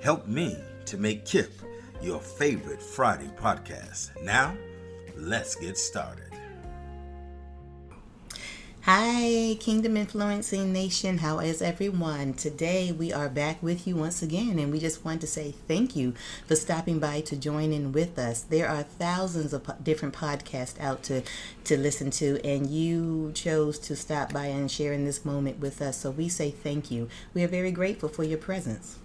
[0.00, 1.50] Help me to make KIP
[2.02, 4.10] your favorite Friday podcast.
[4.22, 4.54] Now,
[5.16, 6.24] let's get started.
[8.82, 11.18] Hi, Kingdom Influencing Nation.
[11.18, 12.34] How is everyone?
[12.34, 15.96] Today we are back with you once again, and we just want to say thank
[15.96, 16.14] you
[16.46, 18.42] for stopping by to join in with us.
[18.42, 21.22] There are thousands of different podcasts out to,
[21.64, 25.82] to listen to, and you chose to stop by and share in this moment with
[25.82, 25.96] us.
[25.96, 27.08] So we say thank you.
[27.34, 28.98] We are very grateful for your presence.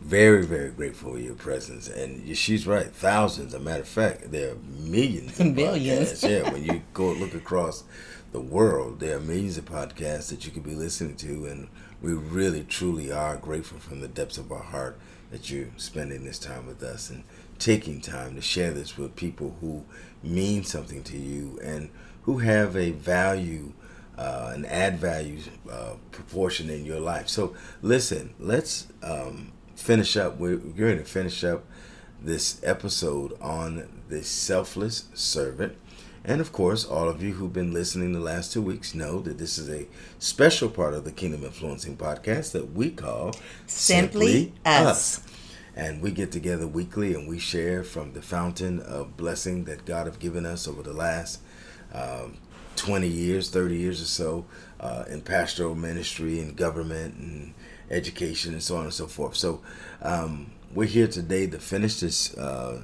[0.00, 1.88] Very, very grateful for your presence.
[1.88, 2.86] And she's right.
[2.86, 3.54] Thousands.
[3.54, 6.28] As a matter of fact, there are millions podcasts.
[6.28, 7.84] Yeah, when you go look across
[8.32, 11.46] the world, there are millions of podcasts that you could be listening to.
[11.46, 11.68] And
[12.02, 14.98] we really, truly are grateful from the depths of our heart
[15.30, 17.24] that you're spending this time with us and
[17.58, 19.84] taking time to share this with people who
[20.22, 21.90] mean something to you and
[22.22, 23.72] who have a value
[24.18, 25.38] uh, an add value
[25.70, 27.28] uh, proportion in your life.
[27.28, 30.38] So listen, let's um, finish up.
[30.38, 31.64] We're going to finish up
[32.20, 35.76] this episode on the selfless servant.
[36.24, 39.38] And of course, all of you who've been listening the last two weeks know that
[39.38, 39.86] this is a
[40.18, 45.22] special part of the Kingdom Influencing podcast that we call Simply Us.
[45.76, 50.06] And we get together weekly and we share from the fountain of blessing that God
[50.06, 51.40] have given us over the last
[51.92, 52.38] um,
[52.76, 54.46] 20 years, 30 years or so
[54.80, 57.54] uh, in pastoral ministry and government and
[57.90, 59.36] education and so on and so forth.
[59.36, 59.60] So
[60.02, 62.82] um, we're here today to finish this uh,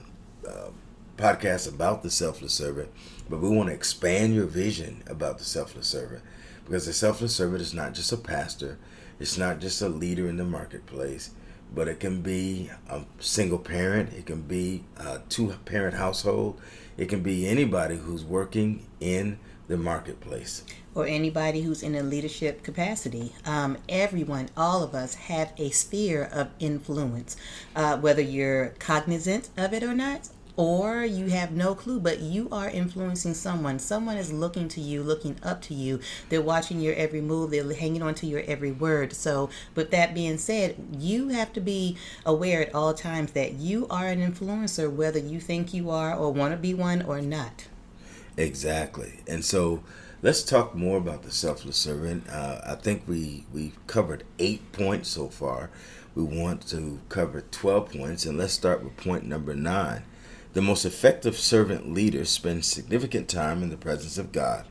[0.48, 0.70] uh,
[1.16, 2.90] podcast about the selfless servant,
[3.28, 6.22] but we want to expand your vision about the selfless servant
[6.64, 8.78] because the selfless servant is not just a pastor,
[9.18, 11.30] it's not just a leader in the marketplace.
[11.74, 14.12] But it can be a single parent.
[14.12, 16.60] It can be a two-parent household.
[16.98, 20.64] It can be anybody who's working in the marketplace
[20.94, 23.32] or anybody who's in a leadership capacity.
[23.44, 27.36] Um, everyone, all of us, have a sphere of influence,
[27.74, 30.28] uh, whether you're cognizant of it or not.
[30.54, 33.78] Or you have no clue, but you are influencing someone.
[33.78, 35.98] Someone is looking to you, looking up to you.
[36.28, 37.50] They're watching your every move.
[37.50, 39.14] They're hanging on to your every word.
[39.14, 43.86] So, with that being said, you have to be aware at all times that you
[43.88, 47.68] are an influencer, whether you think you are or want to be one or not.
[48.36, 49.20] Exactly.
[49.26, 49.82] And so
[50.22, 52.28] let's talk more about the selfless servant.
[52.30, 55.70] Uh, I think we we covered eight points so far.
[56.14, 60.04] We want to cover 12 points, and let's start with point number nine.
[60.52, 64.66] The most effective servant leader spends significant time in the presence of God,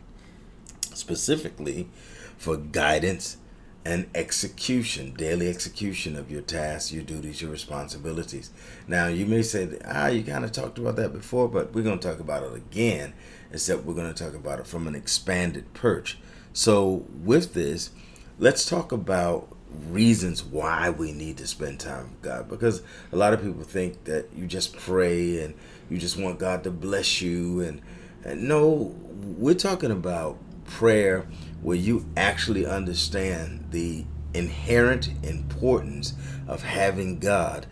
[0.93, 1.89] specifically
[2.37, 3.37] for guidance
[3.83, 8.51] and execution, daily execution of your tasks, your duties, your responsibilities.
[8.87, 11.97] Now, you may say, ah, you kind of talked about that before, but we're going
[11.97, 13.13] to talk about it again,
[13.51, 16.17] except we're going to talk about it from an expanded perch.
[16.53, 17.91] So, with this,
[18.39, 19.47] let's talk about
[19.89, 22.81] reasons why we need to spend time with God because
[23.11, 25.53] a lot of people think that you just pray and
[25.89, 27.81] you just want God to bless you and,
[28.25, 28.93] and no
[29.37, 31.25] we're talking about prayer
[31.61, 36.15] where you actually understand the inherent importance
[36.47, 37.65] of having God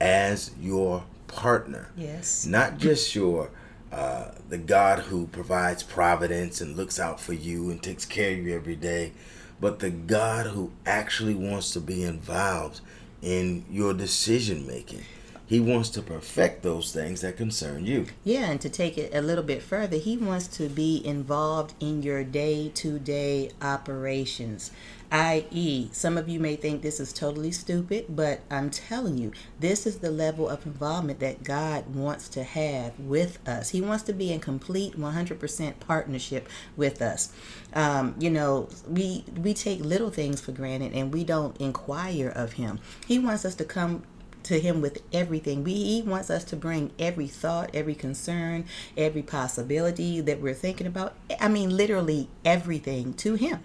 [0.00, 2.46] as your partner Yes.
[2.46, 3.50] not just your
[3.94, 8.38] uh, the God who provides providence and looks out for you and takes care of
[8.38, 9.12] you every day,
[9.60, 12.80] but the God who actually wants to be involved
[13.22, 15.02] in your decision making.
[15.46, 18.06] He wants to perfect those things that concern you.
[18.24, 22.02] Yeah, and to take it a little bit further, he wants to be involved in
[22.02, 24.72] your day to day operations.
[25.14, 29.30] I.e., some of you may think this is totally stupid, but I'm telling you,
[29.60, 33.70] this is the level of involvement that God wants to have with us.
[33.70, 37.32] He wants to be in complete 100% partnership with us.
[37.74, 42.54] Um, you know, we we take little things for granted and we don't inquire of
[42.54, 42.80] Him.
[43.06, 44.02] He wants us to come
[44.42, 45.64] to him with everything.
[45.64, 50.86] We, he wants us to bring every thought, every concern, every possibility that we're thinking
[50.86, 51.14] about.
[51.40, 53.60] I mean, literally everything to him.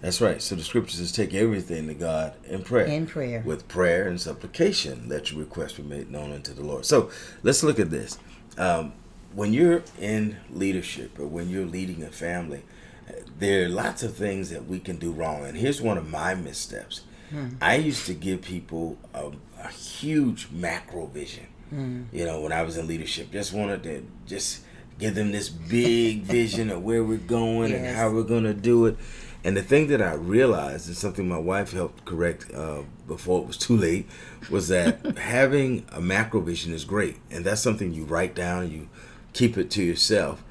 [0.00, 0.40] That's right.
[0.40, 2.86] So the scriptures is take everything to God in prayer.
[2.86, 3.42] In prayer.
[3.44, 6.86] With prayer and supplication, let your request be made known unto the Lord.
[6.86, 7.10] So
[7.42, 8.18] let's look at this.
[8.56, 8.92] Um,
[9.34, 12.62] when you're in leadership or when you're leading a family,
[13.38, 15.44] there are lots of things that we can do wrong.
[15.44, 17.02] And here's one of my missteps.
[17.30, 17.48] Hmm.
[17.60, 21.46] I used to give people a, a huge macro vision.
[21.70, 22.02] Hmm.
[22.12, 24.62] You know, when I was in leadership, just wanted to just
[24.98, 27.80] give them this big vision of where we're going yes.
[27.80, 28.96] and how we're going to do it.
[29.44, 33.46] And the thing that I realized, and something my wife helped correct uh, before it
[33.46, 34.08] was too late,
[34.50, 38.88] was that having a macro vision is great, and that's something you write down, you
[39.32, 40.42] keep it to yourself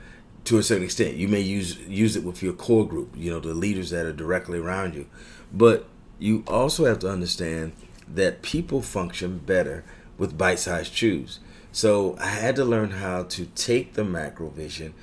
[0.46, 1.16] to a certain extent.
[1.16, 4.14] You may use use it with your core group, you know, the leaders that are
[4.14, 5.08] directly around you,
[5.52, 5.86] but
[6.20, 7.74] you also have to understand
[8.08, 9.84] that people function better
[10.18, 11.40] with bite-sized chews.
[11.72, 14.94] So I had to learn how to take the macro vision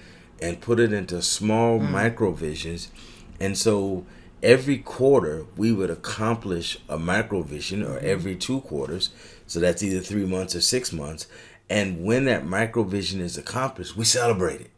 [0.40, 1.90] and put it into small mm.
[1.90, 2.90] micro visions
[3.40, 4.04] and so
[4.42, 8.06] every quarter we would accomplish a macro vision or mm-hmm.
[8.06, 9.10] every two quarters.
[9.46, 11.26] So that's either three months or six months.
[11.68, 14.70] And when that macro vision is accomplished, we celebrate it.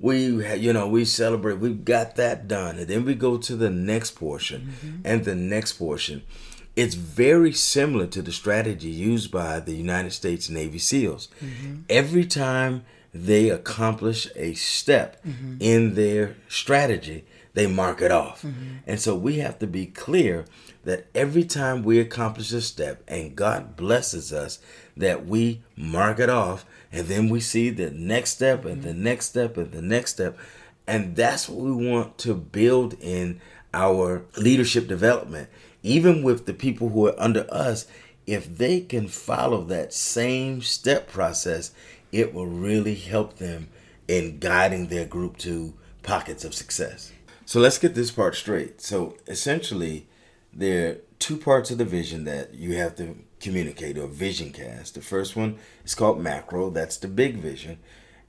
[0.00, 1.58] We, you know, we celebrate.
[1.58, 5.00] We've got that done, and then we go to the next portion, mm-hmm.
[5.04, 6.22] and the next portion.
[6.74, 11.28] It's very similar to the strategy used by the United States Navy SEALs.
[11.40, 11.82] Mm-hmm.
[11.88, 15.58] Every time they accomplish a step mm-hmm.
[15.60, 18.42] in their strategy, they mark it off.
[18.42, 18.76] Mm-hmm.
[18.86, 20.44] And so we have to be clear
[20.84, 24.58] that every time we accomplish a step and God blesses us,
[24.96, 28.68] that we mark it off and then we see the next step mm-hmm.
[28.68, 30.36] and the next step and the next step.
[30.86, 33.40] And that's what we want to build in
[33.72, 35.48] our leadership development.
[35.82, 37.86] Even with the people who are under us,
[38.26, 41.72] if they can follow that same step process,
[42.10, 43.68] it will really help them
[44.08, 47.12] in guiding their group to pockets of success.
[47.46, 48.80] So let's get this part straight.
[48.80, 50.06] So essentially,
[50.52, 54.94] there are two parts of the vision that you have to communicate or vision cast.
[54.94, 57.78] The first one is called macro, that's the big vision,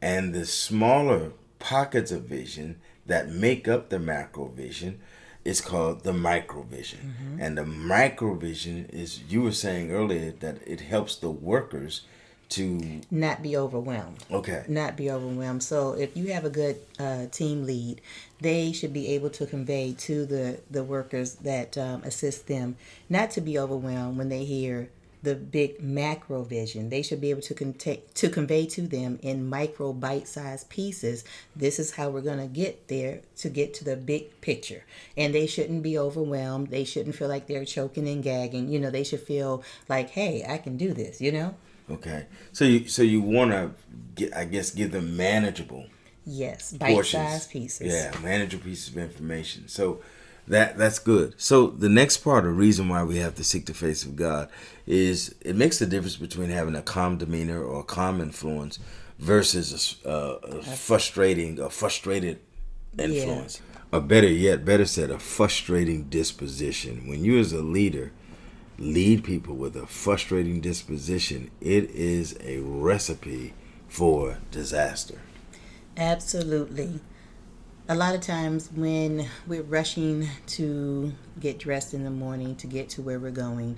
[0.02, 5.00] and the smaller pockets of vision that make up the macro vision
[5.46, 7.00] is called the micro vision.
[7.00, 7.42] Mm-hmm.
[7.42, 12.02] And the micro vision is you were saying earlier that it helps the workers
[12.50, 14.24] to not be overwhelmed.
[14.32, 14.64] Okay.
[14.68, 15.64] Not be overwhelmed.
[15.64, 18.02] So if you have a good uh, team lead,
[18.40, 22.78] they should be able to convey to the the workers that um, assist them
[23.10, 24.90] not to be overwhelmed when they hear
[25.26, 26.90] the big macro vision.
[26.90, 31.24] They should be able to con- to convey to them in micro bite-sized pieces.
[31.56, 34.84] This is how we're going to get there to get to the big picture.
[35.18, 36.68] And they shouldn't be overwhelmed.
[36.68, 38.70] They shouldn't feel like they're choking and gagging.
[38.70, 41.56] You know, they should feel like, "Hey, I can do this," you know?
[41.90, 43.72] Okay, so you so you want to
[44.16, 45.86] get I guess give them manageable.
[46.26, 47.94] Yes, bite-sized pieces.
[47.94, 49.68] Yeah, manageable pieces of information.
[49.68, 50.02] So
[50.48, 51.36] that that's good.
[51.38, 54.50] So the next part, the reason why we have to seek the face of God,
[54.88, 58.80] is it makes the difference between having a calm demeanor or a calm influence
[59.20, 62.40] versus a, uh, a, a frustrating, a frustrated
[62.98, 63.62] influence.
[63.62, 63.82] Yeah.
[63.92, 67.08] Or better yet, better said, a frustrating disposition.
[67.08, 68.12] When you as a leader
[68.78, 73.54] lead people with a frustrating disposition, it is a recipe
[73.88, 75.22] for disaster.
[75.98, 77.00] Absolutely.
[77.88, 82.90] A lot of times when we're rushing to get dressed in the morning to get
[82.90, 83.78] to where we're going,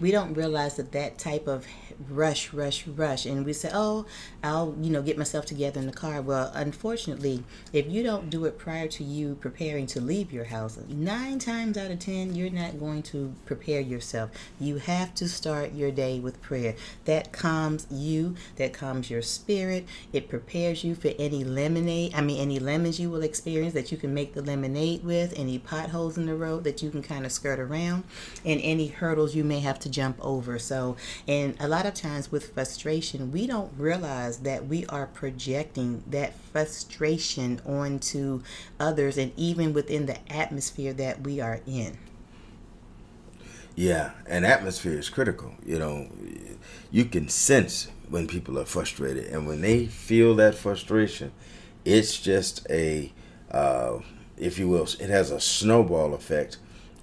[0.00, 1.66] we don't realize that that type of
[2.08, 4.06] rush, rush, rush, and we say, "Oh,
[4.42, 8.44] I'll you know get myself together in the car." Well, unfortunately, if you don't do
[8.44, 12.50] it prior to you preparing to leave your house, nine times out of ten, you're
[12.50, 14.30] not going to prepare yourself.
[14.60, 16.76] You have to start your day with prayer.
[17.04, 18.36] That calms you.
[18.56, 19.86] That calms your spirit.
[20.12, 22.14] It prepares you for any lemonade.
[22.14, 25.34] I mean, any lemons you will experience that you can make the lemonade with.
[25.36, 28.04] Any potholes in the road that you can kind of skirt around,
[28.44, 30.58] and any hurdles you may have to jump over.
[30.58, 36.02] So, and a lot of times with frustration, we don't realize that we are projecting
[36.08, 38.42] that frustration onto
[38.78, 41.98] others and even within the atmosphere that we are in.
[43.74, 45.54] Yeah, and atmosphere is critical.
[45.64, 46.08] You know,
[46.90, 51.30] you can sense when people are frustrated, and when they feel that frustration,
[51.84, 53.12] it's just a,
[53.52, 53.98] uh,
[54.36, 56.56] if you will, it has a snowball effect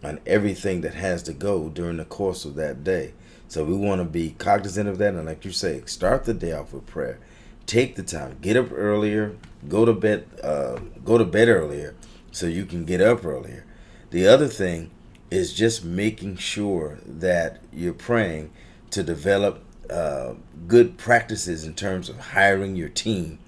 [0.05, 3.13] on everything that has to go during the course of that day.
[3.47, 6.51] So we want to be cognizant of that, and like you say, start the day
[6.51, 7.19] off with prayer.
[7.65, 9.35] Take the time, get up earlier,
[9.67, 11.95] go to bed, uh, go to bed earlier,
[12.31, 13.65] so you can get up earlier.
[14.11, 14.91] The other thing
[15.31, 18.51] is just making sure that you're praying
[18.91, 20.33] to develop uh,
[20.67, 23.39] good practices in terms of hiring your team.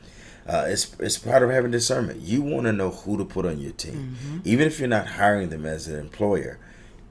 [0.47, 2.21] Uh, it's, it's part of having discernment.
[2.21, 4.39] You want to know who to put on your team, mm-hmm.
[4.45, 6.57] even if you're not hiring them as an employer.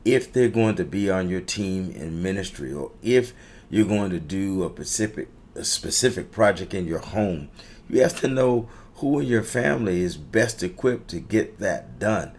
[0.04, 3.34] If they're going to be on your team in ministry, or if
[3.68, 7.48] you're going to do a specific a specific project in your home,
[7.88, 12.32] you have to know who in your family is best equipped to get that done.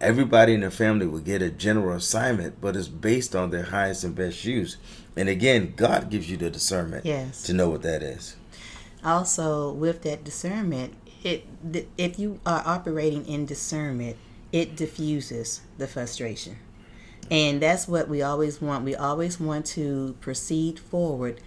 [0.00, 4.04] Everybody in the family will get a general assignment, but it's based on their highest
[4.04, 4.76] and best use.
[5.16, 7.42] And again, God gives you the discernment yes.
[7.44, 8.36] to know what that is.
[9.04, 11.46] Also, with that discernment, it
[11.96, 14.16] if you are operating in discernment,
[14.52, 16.56] it diffuses the frustration.
[17.30, 18.84] And that's what we always want.
[18.84, 21.40] We always want to proceed forward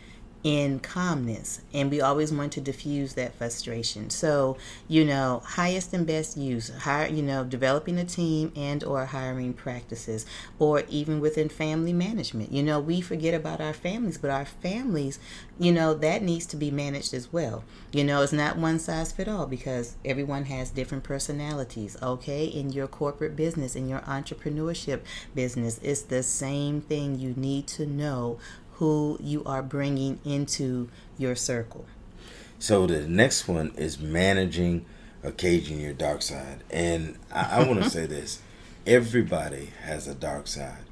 [0.44, 6.08] in calmness and we always want to diffuse that frustration so you know highest and
[6.08, 10.26] best use hire you know developing a team and or hiring practices
[10.58, 15.20] or even within family management you know we forget about our families but our families
[15.62, 17.64] you know that needs to be managed as well.
[17.92, 22.46] You know it's not one size fit all because everyone has different personalities okay?
[22.46, 25.02] In your corporate business in your entrepreneurship
[25.36, 27.20] business it's the same thing.
[27.20, 28.40] You need to know
[28.74, 31.86] who you are bringing into your circle.
[32.58, 34.86] So the next one is managing
[35.24, 36.64] or caging your dark side.
[36.72, 38.42] And I, I want to say this.
[38.88, 40.86] Everybody has a dark side,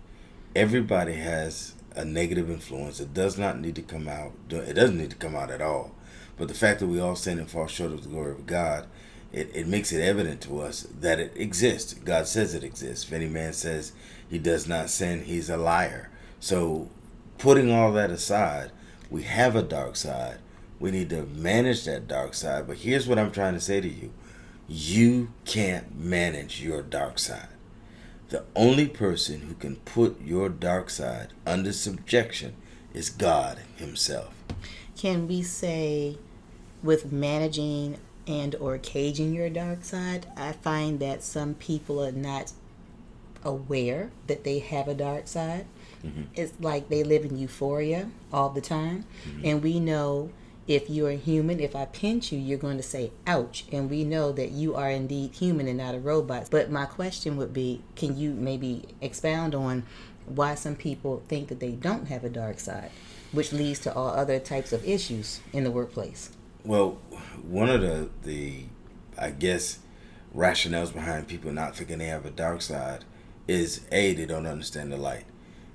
[0.56, 3.02] everybody has a negative influence.
[3.02, 5.92] It does not need to come out, it doesn't need to come out at all.
[6.38, 8.88] But the fact that we all sin and fall short of the glory of God,
[9.34, 11.94] it, it makes it evident to us that it exists.
[11.94, 13.06] God says it exists.
[13.06, 13.92] If any man says
[14.30, 16.10] he does not sin, he's a liar.
[16.40, 16.90] So
[17.38, 18.72] putting all that aside,
[19.10, 20.38] we have a dark side.
[20.80, 22.66] We need to manage that dark side.
[22.66, 24.12] But here's what I'm trying to say to you
[24.70, 27.50] you can't manage your dark side.
[28.30, 32.56] The only person who can put your dark side under subjection
[32.94, 34.34] is God Himself.
[34.96, 36.18] Can we say,
[36.84, 42.54] with managing and or caging your dark side, I find that some people are not
[43.44, 45.66] aware that they have a dark side.
[46.06, 46.24] Mm-hmm.
[46.36, 49.06] It's like they live in euphoria all the time.
[49.28, 49.46] Mm-hmm.
[49.46, 50.30] And we know
[50.70, 53.66] if you're human, if I pinch you, you're going to say, ouch.
[53.72, 56.50] And we know that you are indeed human and not a robot.
[56.52, 59.84] But my question would be can you maybe expound on
[60.28, 62.92] why some people think that they don't have a dark side,
[63.32, 66.30] which leads to all other types of issues in the workplace?
[66.64, 67.00] Well,
[67.42, 68.66] one of the, the
[69.18, 69.80] I guess,
[70.36, 73.06] rationales behind people not thinking they have a dark side
[73.48, 75.26] is A, they don't understand the light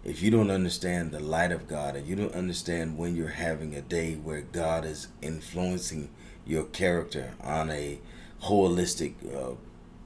[0.05, 3.75] if you don't understand the light of God and you don't understand when you're having
[3.75, 6.11] a day where God is influencing
[6.47, 7.99] your character on a
[8.43, 9.55] holistic uh,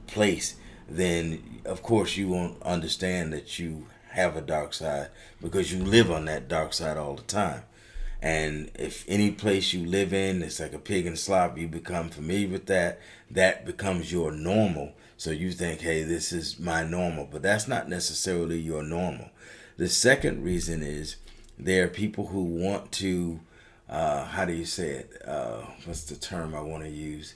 [0.07, 0.55] place,
[0.87, 5.09] then of course you won't understand that you have a dark side
[5.41, 7.63] because you live on that dark side all the time.
[8.21, 12.09] And if any place you live in it's like a pig and slop, you become
[12.09, 12.99] familiar with that.
[13.29, 14.93] That becomes your normal.
[15.17, 17.27] So you think, hey, this is my normal.
[17.29, 19.29] But that's not necessarily your normal.
[19.79, 21.15] The second reason is
[21.57, 23.39] there are people who want to,
[23.87, 25.21] uh, how do you say it?
[25.25, 27.35] Uh, what's the term I want to use?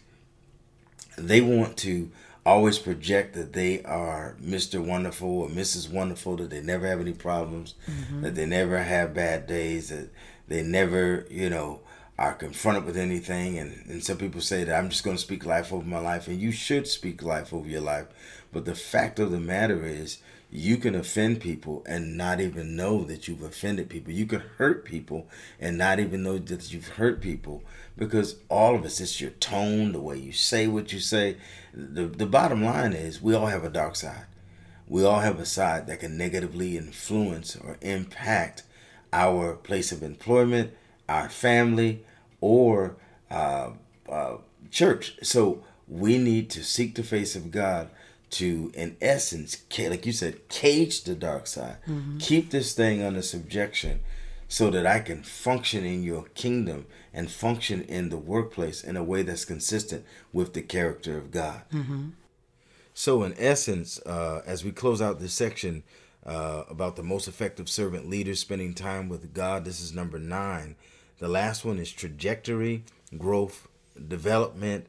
[1.17, 2.11] They want to
[2.45, 4.85] always project that they are Mr.
[4.85, 5.89] Wonderful or Mrs.
[5.89, 8.23] Wonderful, that they never have any problems, mm-hmm.
[8.23, 10.09] that they never have bad days, that
[10.49, 11.79] they never, you know,
[12.19, 13.57] are confronted with anything.
[13.57, 16.27] And, and some people say that I'm just going to speak life over my life,
[16.27, 18.07] and you should speak life over your life.
[18.51, 20.17] But the fact of the matter is,
[20.55, 24.13] you can offend people and not even know that you've offended people.
[24.13, 25.27] You can hurt people
[25.59, 27.63] and not even know that you've hurt people
[27.97, 31.37] because all of us, it's your tone, the way you say what you say.
[31.73, 34.27] The, the bottom line is we all have a dark side.
[34.87, 38.61] We all have a side that can negatively influence or impact
[39.11, 40.71] our place of employment,
[41.09, 42.05] our family,
[42.41, 42.95] or
[43.31, 43.71] uh,
[44.07, 44.37] uh,
[44.69, 45.17] church.
[45.23, 47.89] So we need to seek the face of God
[48.33, 51.77] to, in essence, like you said, cage the dark side.
[51.87, 52.17] Mm-hmm.
[52.17, 54.01] Keep this thing under subjection
[54.47, 59.03] so that I can function in your kingdom and function in the workplace in a
[59.03, 61.61] way that's consistent with the character of God.
[61.71, 62.09] Mm-hmm.
[62.93, 65.83] So, in essence, uh, as we close out this section,
[66.25, 69.65] uh, about the most effective servant leaders spending time with God.
[69.65, 70.75] This is number nine.
[71.19, 72.83] The last one is trajectory,
[73.17, 73.67] growth,
[74.07, 74.87] development,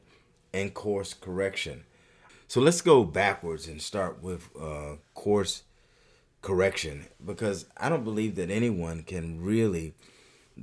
[0.53, 1.83] and course correction.
[2.47, 5.63] So let's go backwards and start with uh, course
[6.41, 9.95] correction because I don't believe that anyone can really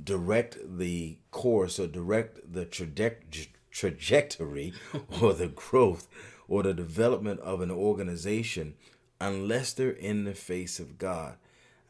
[0.01, 4.73] direct the course or direct the traje- trajectory
[5.21, 6.07] or the growth
[6.47, 8.75] or the development of an organization
[9.19, 11.35] unless they're in the face of God.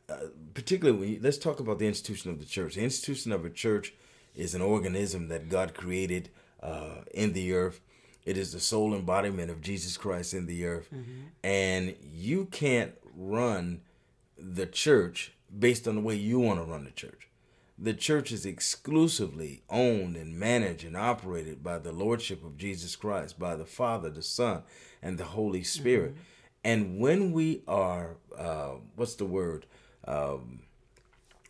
[0.09, 2.75] Uh, particularly when you, let's talk about the institution of the church.
[2.75, 3.93] The institution of a church
[4.35, 6.29] is an organism that God created
[6.61, 7.79] uh, in the earth.
[8.25, 10.89] It is the sole embodiment of Jesus Christ in the earth.
[10.93, 11.21] Mm-hmm.
[11.43, 13.81] And you can't run
[14.37, 17.27] the church based on the way you want to run the church.
[17.77, 23.39] The church is exclusively owned and managed and operated by the Lordship of Jesus Christ,
[23.39, 24.63] by the Father, the Son,
[25.01, 26.11] and the Holy Spirit.
[26.11, 26.21] Mm-hmm.
[26.65, 29.65] And when we are, uh, what's the word?
[30.07, 30.61] Um,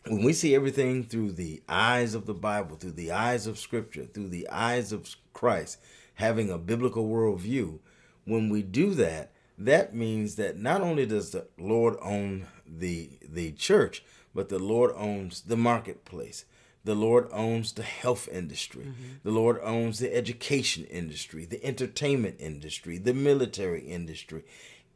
[0.06, 4.04] when we see everything through the eyes of the Bible, through the eyes of Scripture,
[4.04, 5.78] through the eyes of Christ,
[6.14, 7.78] having a biblical worldview,
[8.24, 13.52] when we do that, that means that not only does the Lord own the the
[13.52, 14.04] church,
[14.34, 16.44] but the Lord owns the marketplace.
[16.84, 18.84] The Lord owns the health industry.
[18.84, 19.12] Mm-hmm.
[19.22, 24.44] The Lord owns the education industry, the entertainment industry, the military industry.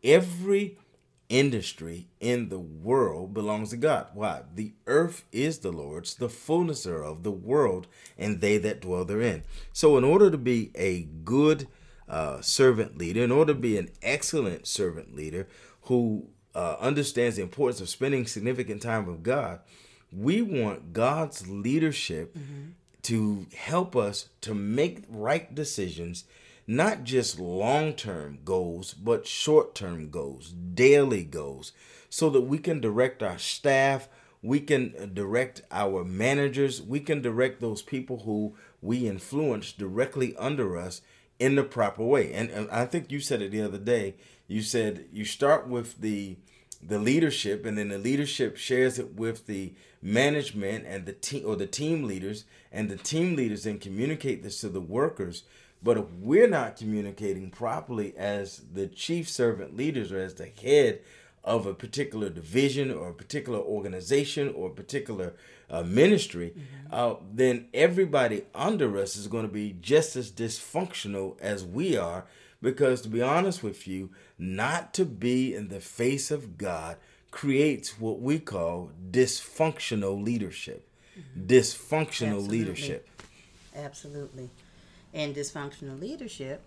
[0.04, 0.76] Every
[1.28, 4.08] industry in the world belongs to God.
[4.14, 4.42] Why?
[4.54, 9.42] The earth is the Lord's, the fullness thereof, the world, and they that dwell therein.
[9.72, 11.68] So, in order to be a good
[12.08, 15.48] uh, servant leader, in order to be an excellent servant leader
[15.82, 19.60] who uh, understands the importance of spending significant time with God,
[20.12, 22.70] we want God's leadership mm-hmm.
[23.02, 26.24] to help us to make right decisions,
[26.70, 31.72] not just long term goals, but short term goals, daily goals,
[32.10, 34.08] so that we can direct our staff,
[34.42, 40.76] we can direct our managers, we can direct those people who we influence directly under
[40.76, 41.00] us
[41.38, 42.32] in the proper way.
[42.34, 44.16] And, and I think you said it the other day.
[44.46, 46.36] You said you start with the
[46.80, 51.56] the leadership and then the leadership shares it with the management and the team or
[51.56, 55.42] the team leaders and the team leaders then communicate this to the workers
[55.82, 61.00] but if we're not communicating properly as the chief servant leaders or as the head
[61.44, 65.34] of a particular division or a particular organization or a particular
[65.70, 66.94] uh, ministry, mm-hmm.
[66.94, 72.26] uh, then everybody under us is going to be just as dysfunctional as we are
[72.60, 76.96] because, to be honest with you, not to be in the face of God
[77.30, 80.88] creates what we call dysfunctional leadership.
[81.18, 81.46] Mm-hmm.
[81.46, 82.58] Dysfunctional Absolutely.
[82.58, 83.08] leadership.
[83.76, 84.50] Absolutely.
[85.14, 86.62] And dysfunctional leadership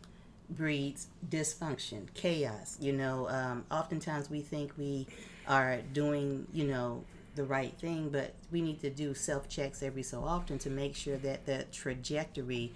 [0.49, 2.77] breeds dysfunction, chaos.
[2.81, 5.07] You know, um, oftentimes we think we
[5.47, 7.03] are doing, you know,
[7.35, 10.95] the right thing, but we need to do self checks every so often to make
[10.95, 12.73] sure that the trajectory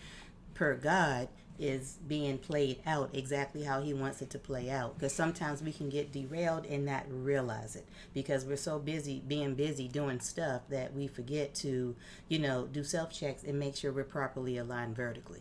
[0.54, 5.13] per God is being played out exactly how he wants it to play out because
[5.13, 9.88] sometimes we can get derailed and not realize it because we're so busy being busy
[9.88, 11.95] doing stuff that we forget to
[12.28, 15.39] you know do self checks and make sure we're properly aligned vertically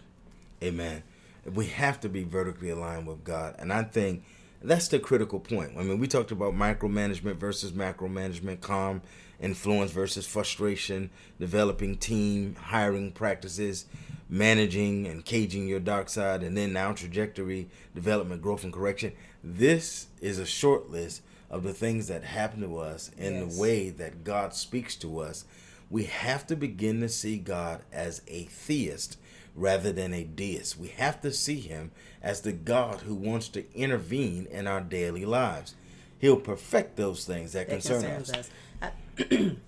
[0.63, 1.03] amen
[1.53, 4.25] we have to be vertically aligned with god and i think
[4.63, 9.03] that's the critical point i mean we talked about micromanagement versus macro management, calm
[9.41, 13.87] influence versus frustration developing team hiring practices
[14.29, 19.13] managing and caging your dark side, and then now trajectory, development, growth, and correction.
[19.43, 23.55] This is a short list of the things that happen to us in yes.
[23.55, 25.45] the way that God speaks to us.
[25.91, 29.19] We have to begin to see God as a theist
[29.55, 30.79] rather than a deist.
[30.79, 35.25] We have to see him as the God who wants to intervene in our daily
[35.25, 35.75] lives.
[36.19, 38.33] He'll perfect those things that, that concern us.
[38.33, 38.51] us.
[38.83, 39.57] I-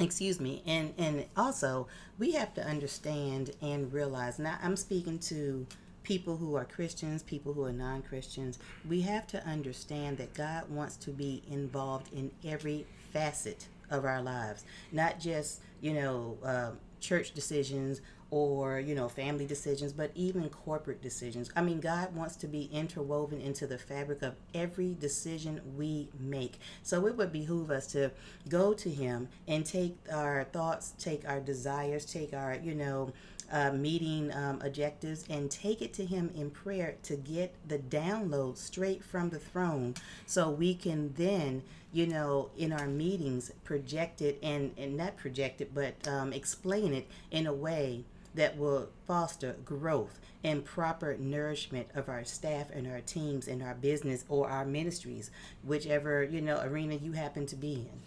[0.00, 1.88] excuse me and and also
[2.18, 5.66] we have to understand and realize now i'm speaking to
[6.04, 10.96] people who are christians people who are non-christians we have to understand that god wants
[10.96, 17.32] to be involved in every facet of our lives not just you know uh, church
[17.32, 21.50] decisions or you know family decisions but even corporate decisions.
[21.56, 26.58] I mean god wants to be interwoven into the fabric of every decision we make.
[26.82, 28.10] So it would behoove us to
[28.48, 33.12] go to him and take our thoughts take our desires take our you know
[33.50, 38.56] uh, meeting um, objectives and take it to him in prayer to get the download
[38.56, 39.94] straight from the throne
[40.26, 41.62] so we can then
[41.92, 46.92] you know in our meetings project it and, and not project it but um, explain
[46.92, 52.86] it in a way that will foster growth and proper nourishment of our staff and
[52.86, 55.30] our teams and our business or our ministries,
[55.64, 58.00] whichever you know arena you happen to be in.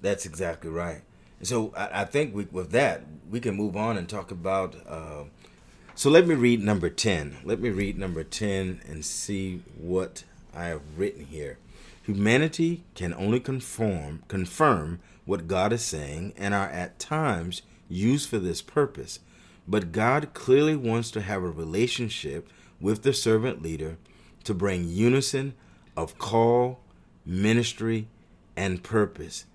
[0.00, 1.02] That's exactly right.
[1.42, 4.76] So I, I think we, with that we can move on and talk about.
[4.88, 5.24] Uh,
[5.94, 7.38] so let me read number ten.
[7.44, 10.24] Let me read number ten and see what
[10.54, 11.58] I have written here.
[12.04, 18.38] Humanity can only conform confirm what God is saying and are at times used for
[18.38, 19.18] this purpose.
[19.68, 22.48] But God clearly wants to have a relationship
[22.80, 23.96] with the servant leader
[24.44, 25.54] to bring unison
[25.96, 26.80] of call,
[27.24, 28.06] ministry,
[28.56, 29.46] and purpose.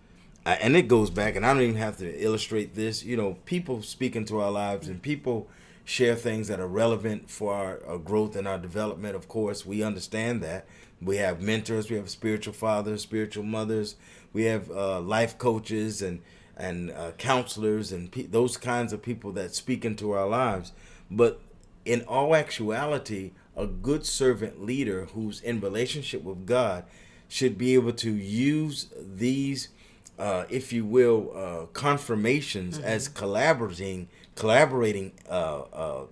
[0.45, 3.03] Uh, and it goes back, and I don't even have to illustrate this.
[3.03, 5.47] You know, people speak into our lives and people
[5.85, 9.15] share things that are relevant for our, our growth and our development.
[9.15, 10.65] Of course, we understand that.
[11.01, 13.95] We have mentors, we have spiritual fathers, spiritual mothers,
[14.33, 16.21] we have uh, life coaches, and
[16.61, 20.71] and uh, counselors and pe- those kinds of people that speak into our lives.
[21.09, 21.41] But
[21.85, 26.85] in all actuality, a good servant leader who's in relationship with God
[27.27, 29.69] should be able to use these,
[30.19, 32.87] uh, if you will, uh, confirmations mm-hmm.
[32.87, 36.03] as collaborating, collaborating uh, uh,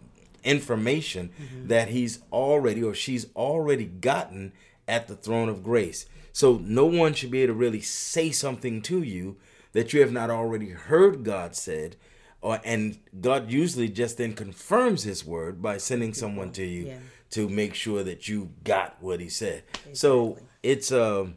[0.43, 1.67] information mm-hmm.
[1.67, 4.51] that he's already or she's already gotten
[4.87, 6.07] at the throne of grace.
[6.33, 9.37] So no one should be able to really say something to you
[9.73, 11.95] that you have not already heard God said,
[12.41, 16.97] or and God usually just then confirms His word by sending someone to you yeah.
[17.31, 19.63] to make sure that you got what He said.
[19.69, 19.95] Exactly.
[19.95, 21.35] So it's um.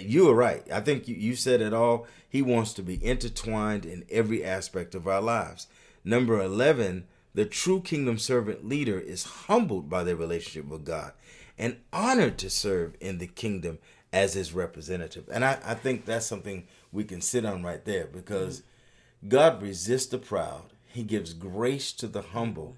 [0.00, 0.64] You are right.
[0.72, 2.06] I think you, you said it all.
[2.28, 5.66] He wants to be intertwined in every aspect of our lives.
[6.04, 11.12] Number 11, the true kingdom servant leader is humbled by their relationship with God
[11.58, 13.78] and honored to serve in the kingdom
[14.12, 15.28] as his representative.
[15.32, 18.62] And I, I think that's something we can sit on right there because
[19.26, 22.76] God resists the proud, He gives grace to the humble.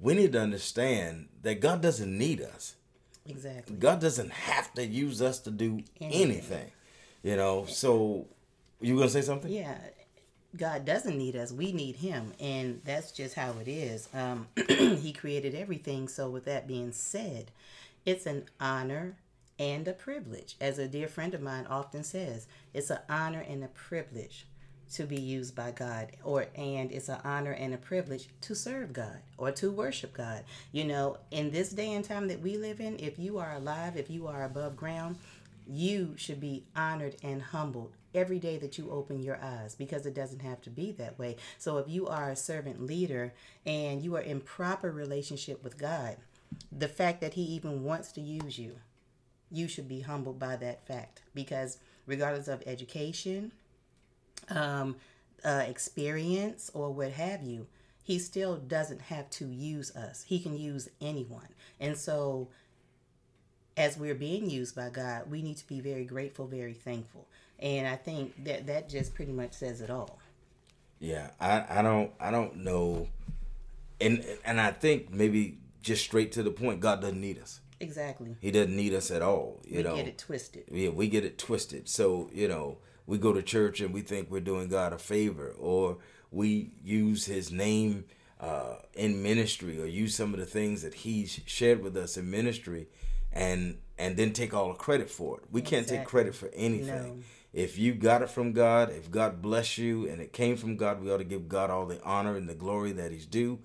[0.00, 2.76] We need to understand that God doesn't need us.
[3.26, 3.76] Exactly.
[3.76, 6.22] God doesn't have to use us to do anything.
[6.22, 6.72] anything.
[7.22, 8.26] You know, so
[8.80, 9.52] you gonna say something?
[9.52, 9.76] Yeah.
[10.56, 11.52] God doesn't need us.
[11.52, 12.32] We need him.
[12.40, 14.08] And that's just how it is.
[14.12, 16.08] Um, he created everything.
[16.08, 17.52] So with that being said,
[18.04, 19.16] it's an honor
[19.60, 20.56] and a privilege.
[20.58, 24.46] As a dear friend of mine often says, it's an honor and a privilege
[24.94, 28.92] to be used by God or and it's an honor and a privilege to serve
[28.94, 30.44] God or to worship God.
[30.72, 33.96] You know, in this day and time that we live in, if you are alive,
[33.96, 35.16] if you are above ground,
[35.68, 40.14] you should be honored and humbled every day that you open your eyes because it
[40.14, 41.36] doesn't have to be that way.
[41.58, 43.34] So if you are a servant leader
[43.66, 46.16] and you are in proper relationship with God,
[46.72, 48.76] the fact that he even wants to use you
[49.50, 53.52] you should be humbled by that fact because regardless of education,
[54.48, 54.96] um,
[55.44, 57.66] uh, experience, or what have you,
[58.02, 60.24] he still doesn't have to use us.
[60.26, 61.48] He can use anyone.
[61.78, 62.48] And so,
[63.76, 67.26] as we're being used by God, we need to be very grateful, very thankful.
[67.58, 70.18] And I think that that just pretty much says it all.
[70.98, 73.08] Yeah, I, I don't I don't know,
[74.00, 77.60] and and I think maybe just straight to the point, God doesn't need us.
[77.80, 78.36] Exactly.
[78.40, 79.60] He doesn't need us at all.
[79.64, 80.64] You we know, get it twisted.
[80.70, 81.88] Yeah, we get it twisted.
[81.88, 85.54] So you know, we go to church and we think we're doing God a favor,
[85.58, 85.98] or
[86.30, 88.04] we use His name
[88.38, 92.30] uh, in ministry, or use some of the things that He's shared with us in
[92.30, 92.88] ministry,
[93.32, 95.44] and and then take all the credit for it.
[95.50, 96.86] We can't take credit for anything.
[96.86, 97.18] No.
[97.52, 101.02] If you got it from God, if God bless you and it came from God,
[101.02, 103.58] we ought to give God all the honor and the glory that He's due.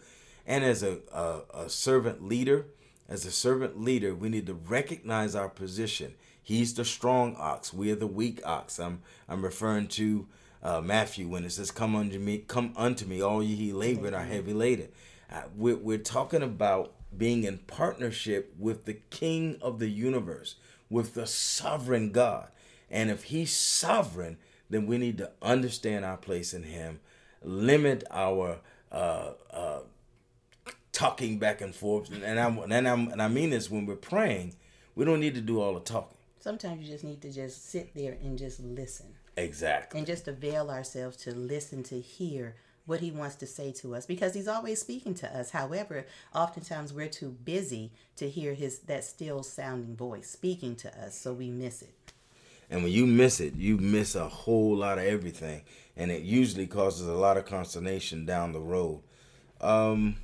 [0.47, 2.67] And as a, a, a servant leader,
[3.07, 6.15] as a servant leader, we need to recognize our position.
[6.41, 7.73] He's the strong ox.
[7.73, 8.79] We are the weak ox.
[8.79, 10.27] I'm I'm referring to
[10.63, 14.15] uh, Matthew when it says, "Come unto me, come unto me, all ye labor and
[14.15, 14.89] are heavy laden."
[15.31, 20.55] Uh, we're, we're talking about being in partnership with the King of the universe,
[20.89, 22.47] with the sovereign God.
[22.91, 24.37] And if He's sovereign,
[24.69, 26.99] then we need to understand our place in Him,
[27.43, 28.59] limit our
[28.91, 29.79] uh, uh,
[30.95, 32.10] talking back and forth.
[32.12, 34.55] And I'm and I'm and I mean this when we're praying,
[34.95, 36.17] we don't need to do all the talking.
[36.39, 39.08] Sometimes you just need to just sit there and just listen.
[39.38, 39.97] Exactly.
[39.97, 42.55] And just avail ourselves to listen to hear
[42.86, 45.51] what he wants to say to us because he's always speaking to us.
[45.51, 51.17] However, oftentimes we're too busy to hear his that still sounding voice speaking to us,
[51.19, 52.13] so we miss it.
[52.69, 55.63] And when you miss it, you miss a whole lot of everything,
[55.97, 59.01] and it usually causes a lot of consternation down the road.
[59.62, 60.17] Um,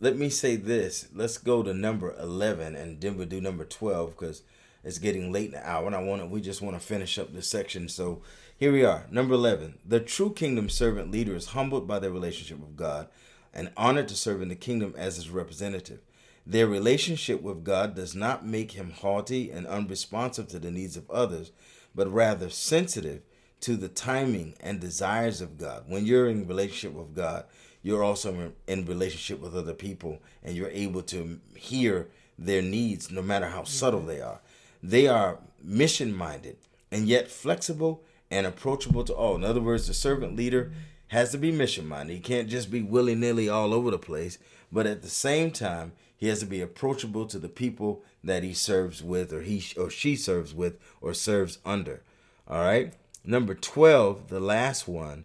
[0.00, 1.08] let me say this.
[1.14, 4.42] Let's go to number 11 and we'll do number 12 because
[4.82, 7.18] It's getting late in the hour, and I want to, we just want to finish
[7.18, 7.88] up this section.
[7.88, 8.22] So
[8.56, 9.06] here we are.
[9.10, 9.78] Number 11.
[9.84, 13.08] The true kingdom servant leader is humbled by their relationship with God
[13.52, 16.00] and honored to serve in the kingdom as his representative.
[16.46, 21.10] Their relationship with God does not make him haughty and unresponsive to the needs of
[21.10, 21.52] others,
[21.94, 23.22] but rather sensitive
[23.60, 25.84] to the timing and desires of God.
[25.86, 27.44] When you're in relationship with God,
[27.82, 33.22] you're also in relationship with other people and you're able to hear their needs no
[33.22, 34.40] matter how subtle they are.
[34.82, 36.56] They are mission minded
[36.90, 39.34] and yet flexible and approachable to all.
[39.36, 40.72] In other words, the servant leader
[41.08, 42.14] has to be mission minded.
[42.14, 44.38] He can't just be willy nilly all over the place,
[44.70, 48.52] but at the same time, he has to be approachable to the people that he
[48.52, 52.02] serves with or he or she serves with or serves under.
[52.46, 52.92] All right?
[53.24, 55.24] Number 12, the last one,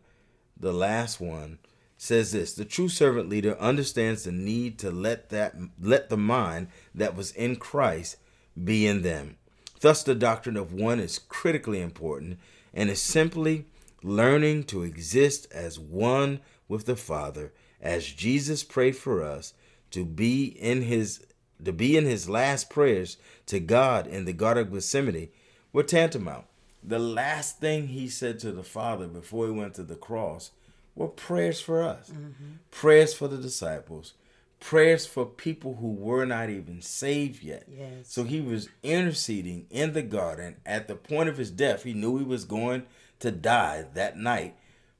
[0.57, 1.59] the last one
[2.05, 6.67] says this the true servant leader understands the need to let that let the mind
[6.93, 8.17] that was in Christ
[8.63, 9.37] be in them.
[9.81, 12.39] Thus the doctrine of one is critically important
[12.73, 13.65] and is simply
[14.03, 19.53] learning to exist as one with the Father as Jesus prayed for us
[19.91, 21.25] to be in his
[21.63, 25.29] to be in his last prayers to God in the Garden of Gethsemane
[25.71, 26.45] were tantamount.
[26.83, 30.51] The last thing he said to the Father before he went to the cross
[30.95, 32.55] were prayers for us, mm-hmm.
[32.71, 34.13] prayers for the disciples,
[34.59, 37.65] prayers for people who were not even saved yet.
[37.67, 38.07] Yes.
[38.07, 41.83] So he was interceding in the garden at the point of his death.
[41.83, 42.83] He knew he was going
[43.19, 44.55] to die that night.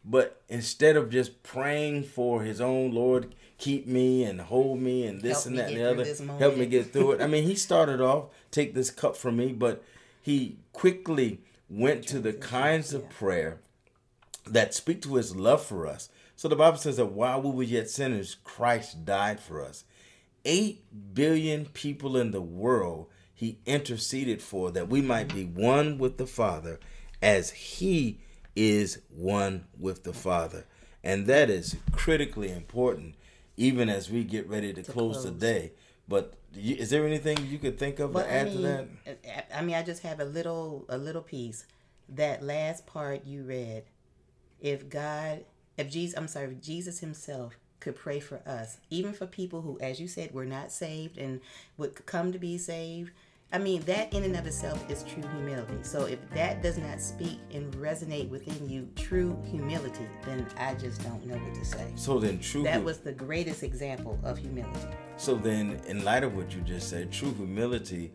[0.07, 5.21] But instead of just praying for his own Lord, keep me and hold me and
[5.21, 7.21] this help and that and the other, help me get through it.
[7.21, 9.83] I mean, he started off, take this cup from me, but
[10.21, 13.59] he quickly went to the kinds of prayer
[14.47, 16.09] that speak to his love for us.
[16.35, 19.85] So the Bible says that while we were yet sinners, Christ died for us.
[20.43, 26.17] Eight billion people in the world he interceded for that we might be one with
[26.17, 26.79] the Father
[27.21, 28.19] as he
[28.55, 30.65] is one with the Father.
[31.03, 33.15] And that is critically important
[33.57, 35.71] even as we get ready to, to close, close, the day.
[36.07, 39.47] But is there anything you could think of to add I mean, to that?
[39.53, 41.65] I mean, I just have a little a little piece.
[42.09, 43.83] That last part you read,
[44.61, 45.45] if God,
[45.77, 49.99] if Jesus, I'm sorry, Jesus Himself could pray for us, even for people who, as
[49.99, 51.41] you said, were not saved and
[51.77, 53.11] would come to be saved,
[53.53, 55.77] I mean, that in and of itself is true humility.
[55.83, 61.01] So if that does not speak and resonate within you true humility, then I just
[61.03, 61.93] don't know what to say.
[61.95, 64.89] So then true That was the greatest example of humility.
[65.17, 68.11] So then in light of what you just said, true humility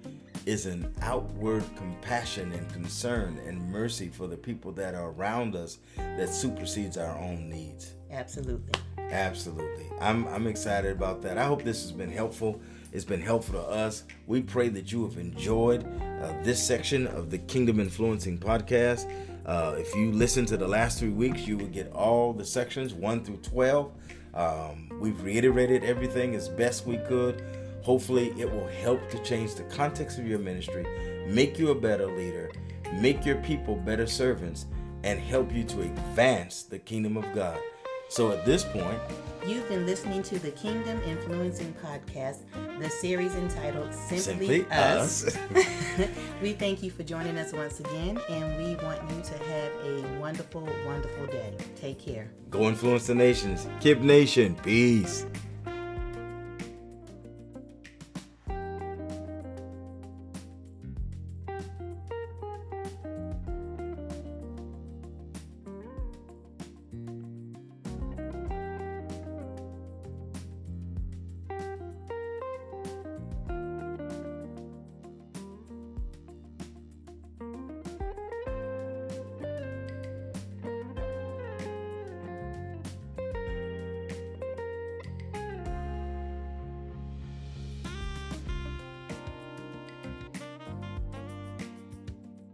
[0.46, 5.78] is an outward compassion and concern and mercy for the people that are around us
[5.96, 7.94] that supersedes our own needs.
[8.10, 8.72] Absolutely.
[9.10, 9.86] Absolutely.
[10.00, 11.36] I'm I'm excited about that.
[11.38, 12.60] I hope this has been helpful.
[12.92, 14.04] It's been helpful to us.
[14.26, 15.84] We pray that you have enjoyed
[16.22, 19.10] uh, this section of the Kingdom Influencing podcast.
[19.46, 22.92] Uh, if you listen to the last three weeks, you will get all the sections
[22.92, 23.92] 1 through 12.
[24.34, 27.42] Um, we've reiterated everything as best we could.
[27.82, 30.86] Hopefully, it will help to change the context of your ministry,
[31.26, 32.50] make you a better leader,
[32.94, 34.66] make your people better servants,
[35.02, 37.58] and help you to advance the kingdom of God.
[38.10, 38.98] So at this point,
[39.46, 42.40] you've been listening to the Kingdom Influencing Podcast,
[42.80, 45.26] the series entitled Simply, Simply Us.
[45.26, 45.38] us.
[46.42, 50.18] we thank you for joining us once again, and we want you to have a
[50.18, 51.54] wonderful, wonderful day.
[51.80, 52.32] Take care.
[52.50, 53.68] Go influence the nations.
[53.78, 54.56] Kip Nation.
[54.56, 55.24] Peace.